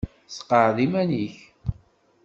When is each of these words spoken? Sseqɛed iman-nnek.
Sseqɛed 0.29 0.77
iman-nnek. 0.85 1.35